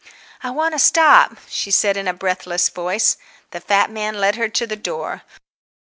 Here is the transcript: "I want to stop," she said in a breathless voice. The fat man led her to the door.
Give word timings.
"I 0.41 0.49
want 0.49 0.73
to 0.73 0.79
stop," 0.79 1.37
she 1.47 1.69
said 1.69 1.95
in 1.95 2.07
a 2.07 2.11
breathless 2.15 2.69
voice. 2.69 3.17
The 3.51 3.59
fat 3.61 3.91
man 3.91 4.15
led 4.19 4.33
her 4.35 4.49
to 4.49 4.65
the 4.65 4.75
door. 4.75 5.21